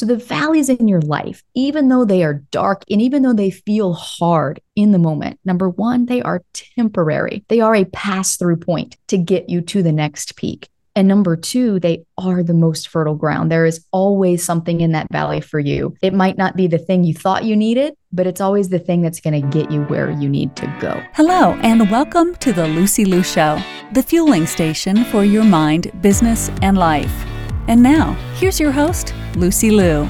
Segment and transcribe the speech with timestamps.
[0.00, 3.50] So the valleys in your life, even though they are dark and even though they
[3.50, 7.44] feel hard in the moment, number one, they are temporary.
[7.48, 10.70] They are a pass through point to get you to the next peak.
[10.96, 13.52] And number two, they are the most fertile ground.
[13.52, 15.94] There is always something in that valley for you.
[16.00, 19.02] It might not be the thing you thought you needed, but it's always the thing
[19.02, 20.98] that's going to get you where you need to go.
[21.12, 23.62] Hello, and welcome to the Lucy Liu Show,
[23.92, 27.26] the fueling station for your mind, business, and life.
[27.68, 30.04] And now, here's your host, Lucy Liu.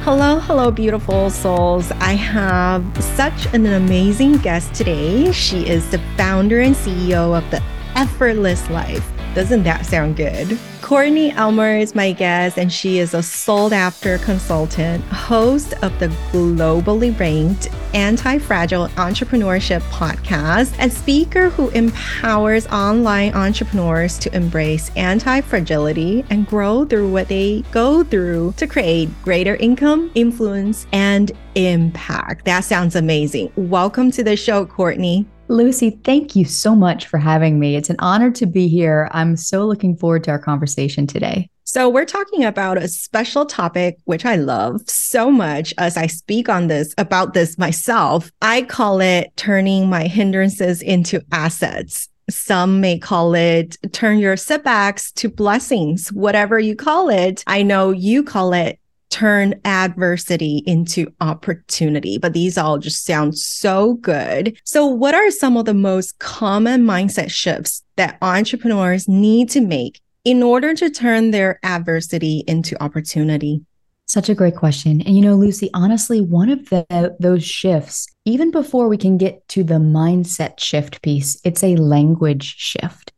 [0.00, 1.90] Hello, hello, beautiful souls.
[1.92, 5.32] I have such an amazing guest today.
[5.32, 7.62] She is the founder and CEO of the
[7.94, 9.04] Effortless Life.
[9.36, 10.58] Doesn't that sound good?
[10.80, 16.08] Courtney Elmer is my guest, and she is a sought after consultant, host of the
[16.32, 25.42] globally ranked Anti Fragile Entrepreneurship podcast, and speaker who empowers online entrepreneurs to embrace anti
[25.42, 32.46] fragility and grow through what they go through to create greater income, influence, and impact.
[32.46, 33.52] That sounds amazing.
[33.56, 35.26] Welcome to the show, Courtney.
[35.48, 37.76] Lucy, thank you so much for having me.
[37.76, 39.08] It's an honor to be here.
[39.12, 41.48] I'm so looking forward to our conversation today.
[41.64, 46.48] So, we're talking about a special topic, which I love so much as I speak
[46.48, 48.30] on this about this myself.
[48.40, 52.08] I call it turning my hindrances into assets.
[52.30, 57.42] Some may call it turn your setbacks to blessings, whatever you call it.
[57.46, 58.78] I know you call it
[59.16, 62.18] turn adversity into opportunity.
[62.18, 64.58] But these all just sound so good.
[64.64, 70.00] So, what are some of the most common mindset shifts that entrepreneurs need to make
[70.24, 73.64] in order to turn their adversity into opportunity?
[74.04, 75.00] Such a great question.
[75.00, 79.48] And you know, Lucy, honestly, one of the those shifts, even before we can get
[79.48, 83.12] to the mindset shift piece, it's a language shift.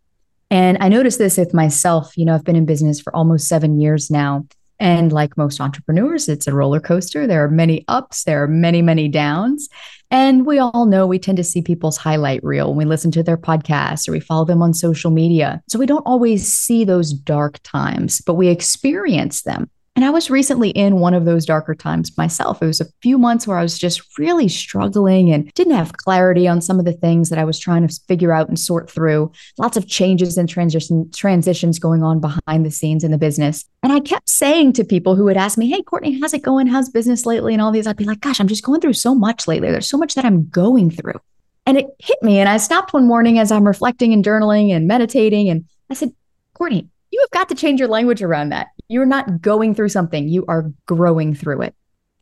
[0.50, 2.16] And I noticed this with myself.
[2.16, 4.46] You know, I've been in business for almost seven years now.
[4.80, 7.26] And like most entrepreneurs, it's a roller coaster.
[7.26, 9.68] There are many ups, there are many, many downs.
[10.10, 13.22] And we all know we tend to see people's highlight reel when we listen to
[13.22, 15.62] their podcasts or we follow them on social media.
[15.68, 19.70] So we don't always see those dark times, but we experience them.
[19.98, 22.62] And I was recently in one of those darker times myself.
[22.62, 26.46] It was a few months where I was just really struggling and didn't have clarity
[26.46, 29.32] on some of the things that I was trying to figure out and sort through.
[29.58, 33.64] Lots of changes and transition transitions going on behind the scenes in the business.
[33.82, 36.68] And I kept saying to people who would ask me, Hey, Courtney, how's it going?
[36.68, 37.52] How's business lately?
[37.52, 39.72] And all these, I'd be like, Gosh, I'm just going through so much lately.
[39.72, 41.20] There's so much that I'm going through.
[41.66, 42.38] And it hit me.
[42.38, 45.50] And I stopped one morning as I'm reflecting and journaling and meditating.
[45.50, 46.12] And I said,
[46.54, 48.68] Courtney, you have got to change your language around that.
[48.86, 51.74] You're not going through something, you are growing through it.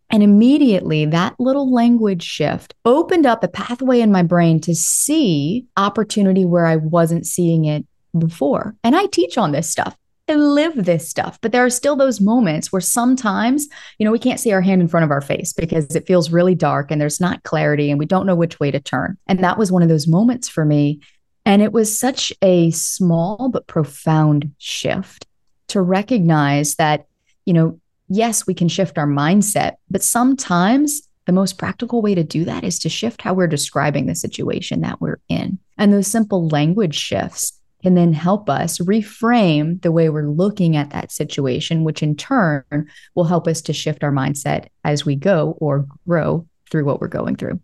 [0.09, 5.67] And immediately that little language shift opened up a pathway in my brain to see
[5.77, 7.85] opportunity where I wasn't seeing it
[8.17, 8.75] before.
[8.83, 9.97] And I teach on this stuff.
[10.29, 13.69] I live this stuff, but there are still those moments where sometimes,
[13.99, 16.33] you know, we can't see our hand in front of our face because it feels
[16.33, 19.17] really dark and there's not clarity and we don't know which way to turn.
[19.29, 21.01] And that was one of those moments for me
[21.47, 25.27] and it was such a small but profound shift
[25.69, 27.07] to recognize that,
[27.45, 32.25] you know, yes, we can shift our mindset, but sometimes the most practical way to
[32.25, 35.59] do that is to shift how we're describing the situation that we're in.
[35.79, 37.53] And those simple language shifts
[37.83, 42.65] can then help us reframe the way we're looking at that situation, which in turn
[43.15, 47.09] will help us to shift our mindset as we go or grow through what we're
[47.09, 47.61] going through.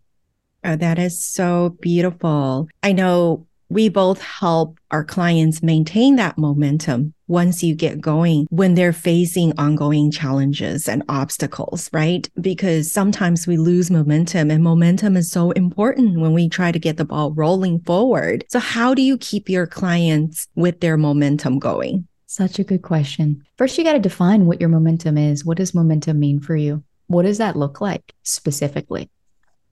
[0.65, 2.69] Oh, that is so beautiful.
[2.85, 8.75] I know we both help our clients maintain that momentum once you get going when
[8.75, 12.29] they're facing ongoing challenges and obstacles, right?
[12.39, 16.99] Because sometimes we lose momentum and momentum is so important when we try to get
[16.99, 18.45] the ball rolling forward.
[18.51, 22.07] So how do you keep your clients with their momentum going?
[22.27, 23.43] Such a good question.
[23.57, 25.47] First, you got to define what your momentum is.
[25.47, 26.85] What does momentum mean for you?
[27.07, 29.09] What does that look like specifically?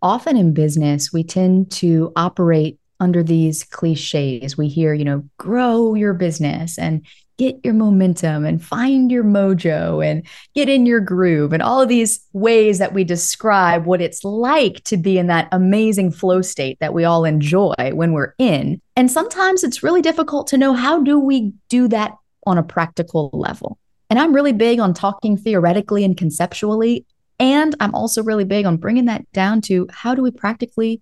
[0.02, 4.56] Often in business, we tend to operate under these cliches.
[4.56, 7.04] We hear, you know, grow your business and
[7.40, 11.88] get your momentum and find your mojo and get in your groove and all of
[11.88, 16.76] these ways that we describe what it's like to be in that amazing flow state
[16.80, 18.78] that we all enjoy when we're in.
[18.94, 22.12] And sometimes it's really difficult to know how do we do that
[22.46, 23.78] on a practical level.
[24.10, 27.06] And I'm really big on talking theoretically and conceptually.
[27.38, 31.00] And I'm also really big on bringing that down to how do we practically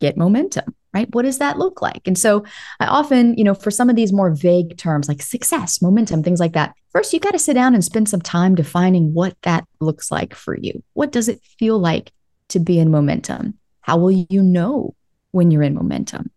[0.00, 0.74] get momentum?
[0.94, 1.12] Right?
[1.12, 2.02] What does that look like?
[2.06, 2.44] And so
[2.78, 6.40] I often, you know, for some of these more vague terms like success, momentum, things
[6.40, 9.66] like that, first you got to sit down and spend some time defining what that
[9.80, 10.82] looks like for you.
[10.94, 12.12] What does it feel like
[12.48, 13.58] to be in momentum?
[13.80, 14.94] How will you know
[15.32, 16.30] when you're in momentum?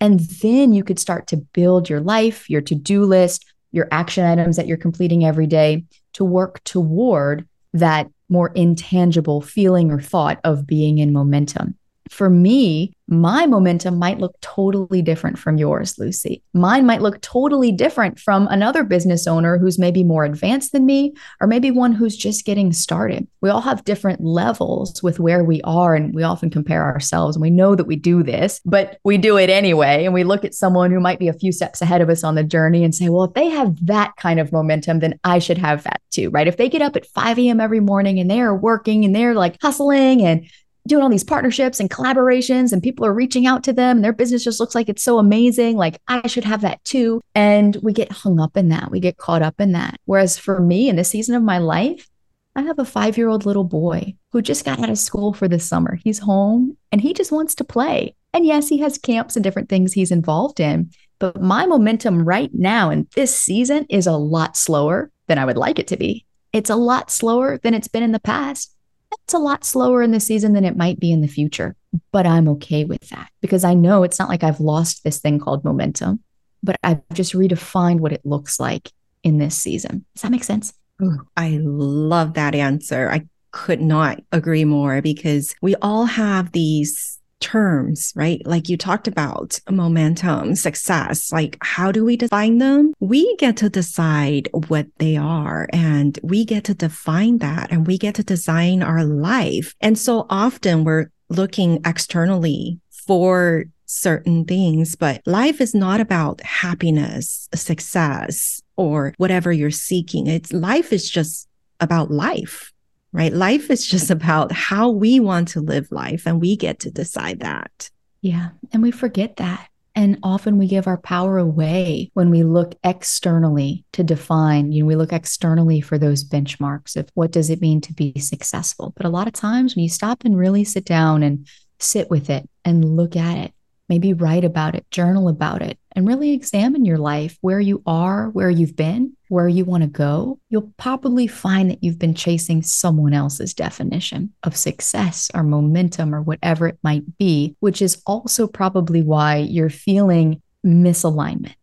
[0.00, 4.24] And then you could start to build your life, your to do list, your action
[4.24, 5.84] items that you're completing every day
[6.14, 11.77] to work toward that more intangible feeling or thought of being in momentum.
[12.10, 16.42] For me, my momentum might look totally different from yours, Lucy.
[16.52, 21.14] Mine might look totally different from another business owner who's maybe more advanced than me,
[21.40, 23.26] or maybe one who's just getting started.
[23.40, 27.34] We all have different levels with where we are, and we often compare ourselves.
[27.34, 30.04] And we know that we do this, but we do it anyway.
[30.04, 32.34] And we look at someone who might be a few steps ahead of us on
[32.34, 35.58] the journey and say, well, if they have that kind of momentum, then I should
[35.58, 36.46] have that too, right?
[36.46, 37.60] If they get up at 5 a.m.
[37.60, 40.46] every morning and they are working and they're like hustling and
[40.88, 44.12] doing all these partnerships and collaborations and people are reaching out to them and their
[44.12, 45.76] business just looks like it's so amazing.
[45.76, 47.20] Like i should have that too.
[47.34, 48.90] And we get hung up in that.
[48.90, 50.00] We get caught up in that.
[50.06, 52.08] Whereas for me in this season of my life
[52.56, 55.98] i have a 5-year-old little boy who just got out of school for the summer.
[56.02, 58.16] He's home and he just wants to play.
[58.32, 62.50] And yes he has camps and different things he's involved in but my momentum right
[62.52, 66.24] now in this season is a lot slower than i would like it to be.
[66.52, 68.74] It's a lot slower than it's been in the past
[69.12, 71.76] it's a lot slower in the season than it might be in the future.
[72.12, 75.38] But I'm okay with that because I know it's not like I've lost this thing
[75.38, 76.20] called momentum,
[76.62, 78.90] but I've just redefined what it looks like
[79.22, 80.04] in this season.
[80.14, 80.74] Does that make sense?
[81.02, 83.10] Ooh, I love that answer.
[83.10, 88.40] I could not agree more because we all have these terms, right?
[88.44, 91.32] Like you talked about momentum, success.
[91.32, 92.92] Like, how do we define them?
[93.00, 97.98] We get to decide what they are and we get to define that and we
[97.98, 99.74] get to design our life.
[99.80, 107.48] And so often we're looking externally for certain things, but life is not about happiness,
[107.54, 110.26] success, or whatever you're seeking.
[110.26, 111.48] It's life is just
[111.80, 112.72] about life
[113.12, 113.32] right?
[113.32, 117.40] Life is just about how we want to live life, and we get to decide
[117.40, 117.90] that.
[118.20, 118.50] Yeah.
[118.72, 119.68] And we forget that.
[119.94, 124.86] And often we give our power away when we look externally to define, you know,
[124.86, 128.92] we look externally for those benchmarks of what does it mean to be successful.
[128.96, 131.48] But a lot of times when you stop and really sit down and
[131.80, 133.52] sit with it and look at it,
[133.88, 138.28] maybe write about it, journal about it, and really examine your life, where you are,
[138.30, 142.62] where you've been, where you want to go, you'll probably find that you've been chasing
[142.62, 148.46] someone else's definition of success or momentum or whatever it might be, which is also
[148.46, 151.54] probably why you're feeling misalignment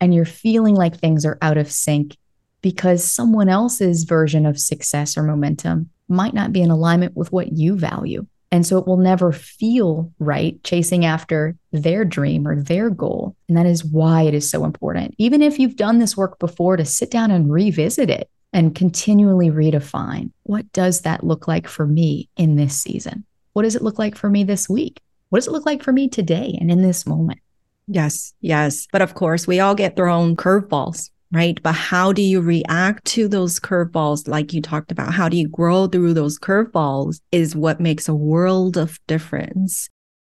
[0.00, 2.16] and you're feeling like things are out of sync
[2.62, 7.52] because someone else's version of success or momentum might not be in alignment with what
[7.52, 8.26] you value.
[8.50, 13.34] And so it will never feel right chasing after their dream or their goal.
[13.48, 15.14] And that is why it is so important.
[15.18, 19.50] Even if you've done this work before, to sit down and revisit it and continually
[19.50, 23.24] redefine what does that look like for me in this season?
[23.52, 25.00] What does it look like for me this week?
[25.30, 27.40] What does it look like for me today and in this moment?
[27.86, 28.86] Yes, yes.
[28.92, 31.60] But of course, we all get thrown curveballs, right?
[31.62, 35.12] But how do you react to those curveballs, like you talked about?
[35.12, 39.88] How do you grow through those curveballs is what makes a world of difference.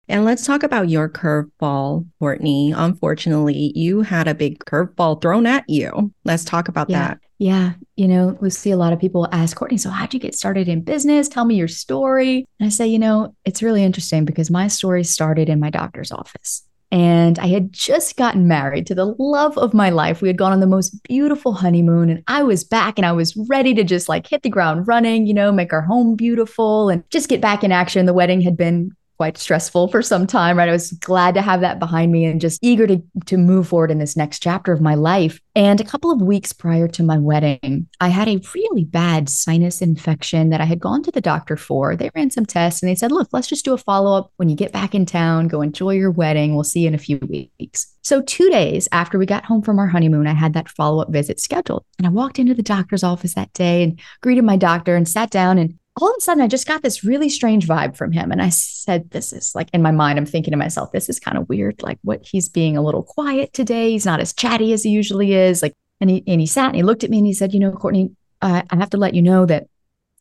[0.07, 2.73] And let's talk about your curveball, Courtney.
[2.75, 6.13] Unfortunately, you had a big curveball thrown at you.
[6.25, 6.99] Let's talk about yeah.
[6.99, 7.19] that.
[7.37, 7.73] Yeah.
[7.95, 10.67] You know, we see a lot of people ask Courtney, so how'd you get started
[10.67, 11.29] in business?
[11.29, 12.45] Tell me your story.
[12.59, 16.11] And I say, you know, it's really interesting because my story started in my doctor's
[16.11, 16.63] office.
[16.91, 20.21] And I had just gotten married to the love of my life.
[20.21, 23.35] We had gone on the most beautiful honeymoon, and I was back and I was
[23.47, 27.03] ready to just like hit the ground running, you know, make our home beautiful and
[27.09, 28.05] just get back in action.
[28.05, 30.67] The wedding had been quite stressful for some time, right?
[30.67, 33.91] I was glad to have that behind me and just eager to, to move forward
[33.91, 35.39] in this next chapter of my life.
[35.53, 39.79] And a couple of weeks prior to my wedding, I had a really bad sinus
[39.79, 41.95] infection that I had gone to the doctor for.
[41.95, 44.49] They ran some tests and they said, look, let's just do a follow up when
[44.49, 45.49] you get back in town.
[45.49, 46.55] Go enjoy your wedding.
[46.55, 47.93] We'll see you in a few weeks.
[48.03, 51.11] So, two days after we got home from our honeymoon, I had that follow up
[51.11, 51.85] visit scheduled.
[51.99, 55.29] And I walked into the doctor's office that day and greeted my doctor and sat
[55.29, 58.31] down and all of a sudden I just got this really strange vibe from him.
[58.31, 61.19] And I said, This is like in my mind, I'm thinking to myself, this is
[61.19, 61.81] kind of weird.
[61.81, 63.91] Like what he's being a little quiet today.
[63.91, 65.61] He's not as chatty as he usually is.
[65.61, 67.59] Like, and he and he sat and he looked at me and he said, You
[67.59, 69.67] know, Courtney, I have to let you know that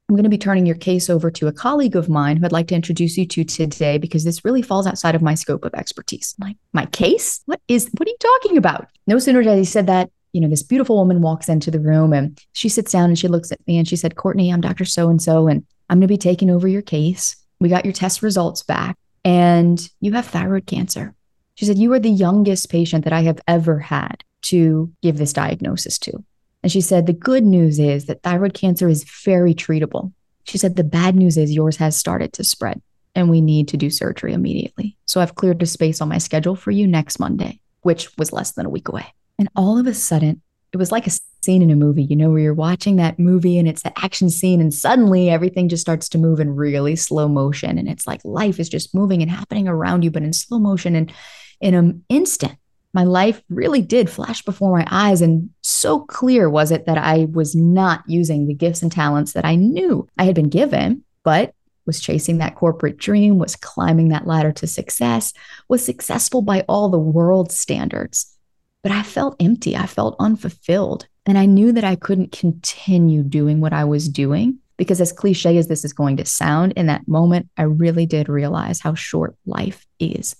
[0.08, 2.50] I'm going to be turning your case over to a colleague of mine who I'd
[2.50, 5.72] like to introduce you to today because this really falls outside of my scope of
[5.74, 6.34] expertise.
[6.40, 7.40] like, my case?
[7.46, 8.88] What is what are you talking about?
[9.06, 12.12] No sooner did he said that, you know, this beautiful woman walks into the room
[12.12, 14.84] and she sits down and she looks at me and she said, Courtney, I'm Dr.
[14.84, 17.36] So and so, and I'm going to be taking over your case.
[17.58, 21.14] We got your test results back, and you have thyroid cancer.
[21.56, 25.32] She said, You are the youngest patient that I have ever had to give this
[25.32, 26.24] diagnosis to.
[26.62, 30.12] And she said, The good news is that thyroid cancer is very treatable.
[30.44, 32.80] She said, The bad news is yours has started to spread
[33.14, 34.96] and we need to do surgery immediately.
[35.06, 38.52] So I've cleared a space on my schedule for you next Monday, which was less
[38.52, 39.12] than a week away.
[39.40, 41.10] And all of a sudden, it was like a
[41.42, 44.28] scene in a movie, you know, where you're watching that movie and it's the action
[44.28, 47.78] scene and suddenly everything just starts to move in really slow motion.
[47.78, 50.94] And it's like life is just moving and happening around you, but in slow motion
[50.94, 51.10] and
[51.58, 52.56] in an instant.
[52.92, 55.22] My life really did flash before my eyes.
[55.22, 59.46] And so clear was it that I was not using the gifts and talents that
[59.46, 61.54] I knew I had been given, but
[61.86, 65.32] was chasing that corporate dream, was climbing that ladder to success,
[65.66, 68.36] was successful by all the world's standards.
[68.82, 69.76] But I felt empty.
[69.76, 71.06] I felt unfulfilled.
[71.26, 75.58] And I knew that I couldn't continue doing what I was doing because, as cliche
[75.58, 79.36] as this is going to sound, in that moment, I really did realize how short
[79.44, 80.34] life is.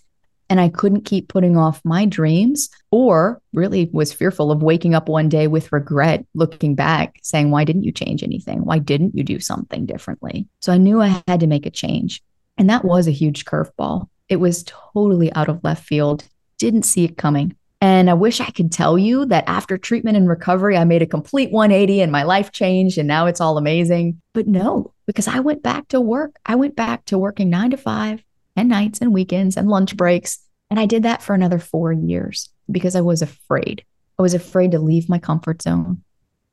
[0.49, 5.09] And I couldn't keep putting off my dreams or really was fearful of waking up
[5.09, 8.65] one day with regret, looking back, saying, Why didn't you change anything?
[8.65, 10.49] Why didn't you do something differently?
[10.61, 12.23] So I knew I had to make a change.
[12.59, 14.09] And that was a huge curveball.
[14.29, 16.25] It was totally out of left field,
[16.59, 17.55] didn't see it coming.
[17.81, 21.07] And I wish I could tell you that after treatment and recovery, I made a
[21.07, 24.21] complete 180 and my life changed and now it's all amazing.
[24.35, 26.37] But no, because I went back to work.
[26.45, 28.23] I went back to working nine to five
[28.55, 30.41] and nights and weekends and lunch breaks.
[30.69, 33.85] And I did that for another four years because I was afraid.
[34.19, 36.03] I was afraid to leave my comfort zone.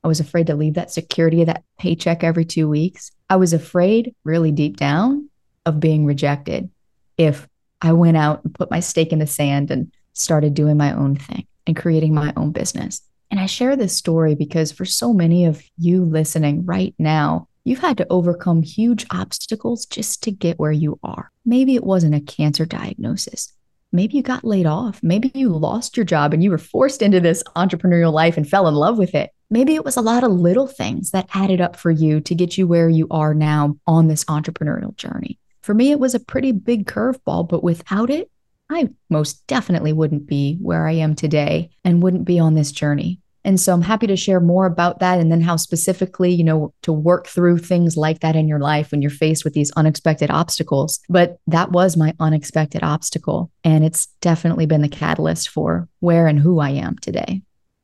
[0.03, 3.11] I was afraid to leave that security of that paycheck every two weeks.
[3.29, 5.29] I was afraid, really deep down,
[5.65, 6.69] of being rejected
[7.17, 7.47] if
[7.81, 11.15] I went out and put my stake in the sand and started doing my own
[11.15, 13.01] thing and creating my own business.
[13.29, 17.79] And I share this story because for so many of you listening right now, you've
[17.79, 21.31] had to overcome huge obstacles just to get where you are.
[21.45, 23.51] Maybe it wasn't a cancer diagnosis.
[23.91, 25.01] Maybe you got laid off.
[25.01, 28.67] Maybe you lost your job and you were forced into this entrepreneurial life and fell
[28.67, 29.31] in love with it.
[29.49, 32.57] Maybe it was a lot of little things that added up for you to get
[32.57, 35.39] you where you are now on this entrepreneurial journey.
[35.61, 38.29] For me, it was a pretty big curveball, but without it,
[38.69, 43.19] I most definitely wouldn't be where I am today and wouldn't be on this journey.
[43.47, 46.73] And so I'm happy to share more about that and then how specifically, you know,
[46.81, 50.29] to work through things like that in your life when you're faced with these unexpected
[50.29, 50.99] obstacles.
[51.07, 53.49] But that was my unexpected obstacle.
[53.63, 57.41] And it's definitely been the catalyst for where and who I am today.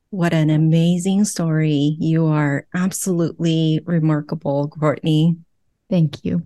[0.10, 1.96] What an amazing story.
[1.98, 5.38] You are absolutely remarkable, Courtney.
[5.90, 6.42] Thank you.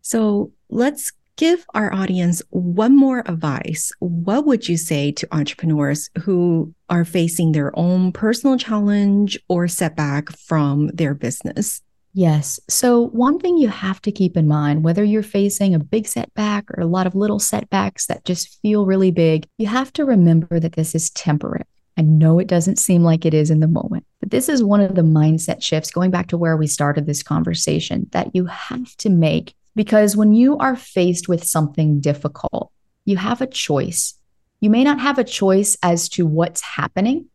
[0.00, 6.74] So let's give our audience one more advice, what would you say to entrepreneurs who
[6.88, 11.82] are facing their own personal challenge or setback from their business?
[12.16, 12.60] Yes.
[12.68, 16.64] So, one thing you have to keep in mind, whether you're facing a big setback
[16.70, 20.60] or a lot of little setbacks that just feel really big, you have to remember
[20.60, 21.64] that this is temporary.
[21.96, 24.80] I know it doesn't seem like it is in the moment, but this is one
[24.80, 28.96] of the mindset shifts going back to where we started this conversation that you have
[28.98, 32.70] to make because when you are faced with something difficult,
[33.04, 34.14] you have a choice.
[34.60, 37.26] You may not have a choice as to what's happening,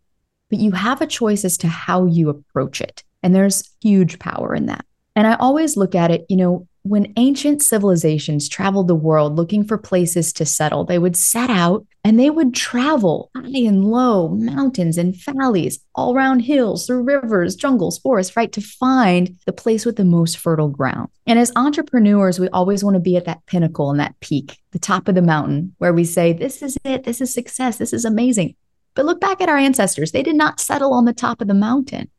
[0.49, 3.03] but you have a choice as to how you approach it.
[3.21, 4.85] And there's huge power in that.
[5.15, 9.63] And I always look at it, you know, when ancient civilizations traveled the world looking
[9.63, 14.29] for places to settle, they would set out and they would travel high and low,
[14.29, 19.85] mountains and valleys, all around hills, through rivers, jungles, forests, right, to find the place
[19.85, 21.09] with the most fertile ground.
[21.27, 24.79] And as entrepreneurs, we always want to be at that pinnacle and that peak, the
[24.79, 28.03] top of the mountain, where we say, This is it, this is success, this is
[28.03, 28.55] amazing.
[28.95, 30.11] But look back at our ancestors.
[30.11, 32.09] They did not settle on the top of the mountain.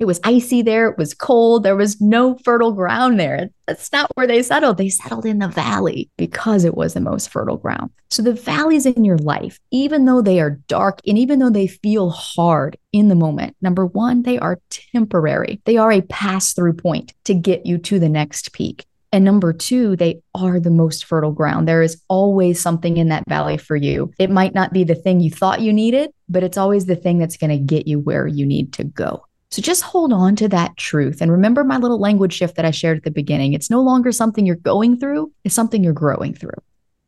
[0.00, 0.88] It was icy there.
[0.88, 1.62] It was cold.
[1.62, 3.48] There was no fertile ground there.
[3.66, 4.76] That's not where they settled.
[4.76, 7.90] They settled in the valley because it was the most fertile ground.
[8.10, 11.68] So, the valleys in your life, even though they are dark and even though they
[11.68, 14.60] feel hard in the moment, number one, they are
[14.92, 15.60] temporary.
[15.64, 18.86] They are a pass through point to get you to the next peak.
[19.12, 21.68] And number two, they are the most fertile ground.
[21.68, 24.12] There is always something in that valley for you.
[24.18, 27.18] It might not be the thing you thought you needed, but it's always the thing
[27.18, 29.24] that's going to get you where you need to go.
[29.54, 31.20] So just hold on to that truth.
[31.20, 33.52] And remember my little language shift that I shared at the beginning.
[33.52, 36.58] It's no longer something you're going through, it's something you're growing through.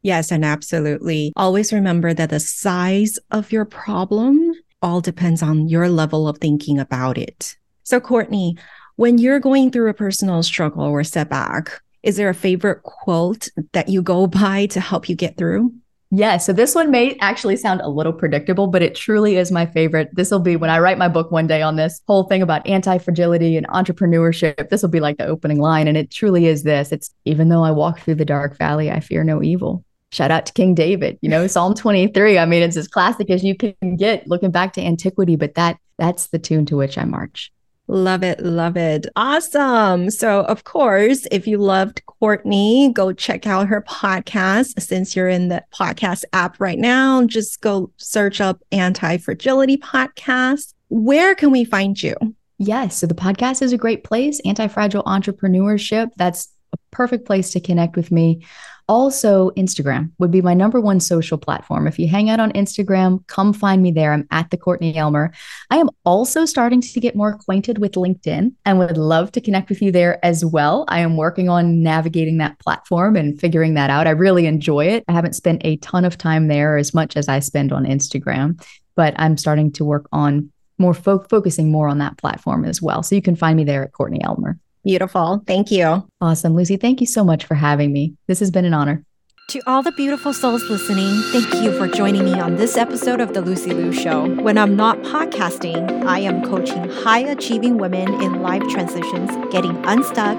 [0.02, 1.32] Yes, and absolutely.
[1.34, 6.78] Always remember that the size of your problem all depends on your level of thinking
[6.78, 7.56] about it.
[7.82, 8.56] So, Courtney,
[8.94, 13.88] when you're going through a personal struggle or setback, is there a favorite quote that
[13.88, 15.72] you go by to help you get through?
[16.16, 19.66] Yeah, so this one may actually sound a little predictable, but it truly is my
[19.66, 20.08] favorite.
[20.14, 22.66] This will be when I write my book one day on this whole thing about
[22.66, 24.70] anti fragility and entrepreneurship.
[24.70, 25.88] This will be like the opening line.
[25.88, 29.00] And it truly is this it's even though I walk through the dark valley, I
[29.00, 29.84] fear no evil.
[30.10, 32.38] Shout out to King David, you know, Psalm 23.
[32.38, 35.76] I mean, it's as classic as you can get looking back to antiquity, but that
[35.98, 37.52] that's the tune to which I march.
[37.88, 38.40] Love it.
[38.40, 39.06] Love it.
[39.14, 40.10] Awesome.
[40.10, 44.80] So, of course, if you loved Courtney, go check out her podcast.
[44.80, 50.74] Since you're in the podcast app right now, just go search up Anti Fragility Podcast.
[50.88, 52.14] Where can we find you?
[52.58, 52.96] Yes.
[52.96, 56.10] So the podcast is a great place, Anti Fragile Entrepreneurship.
[56.16, 58.44] That's a perfect place to connect with me.
[58.88, 61.88] Also, Instagram would be my number one social platform.
[61.88, 64.12] If you hang out on Instagram, come find me there.
[64.12, 65.32] I'm at the Courtney Elmer.
[65.70, 69.70] I am also starting to get more acquainted with LinkedIn and would love to connect
[69.70, 70.84] with you there as well.
[70.86, 74.06] I am working on navigating that platform and figuring that out.
[74.06, 75.02] I really enjoy it.
[75.08, 78.64] I haven't spent a ton of time there as much as I spend on Instagram,
[78.94, 83.02] but I'm starting to work on more fo- focusing more on that platform as well.
[83.02, 84.60] So you can find me there at Courtney Elmer.
[84.86, 85.42] Beautiful.
[85.48, 86.06] Thank you.
[86.20, 86.54] Awesome.
[86.54, 88.14] Lucy, thank you so much for having me.
[88.28, 89.02] This has been an honor.
[89.48, 93.34] To all the beautiful souls listening, thank you for joining me on this episode of
[93.34, 94.32] The Lucy Liu Show.
[94.42, 100.38] When I'm not podcasting, I am coaching high achieving women in life transitions, getting unstuck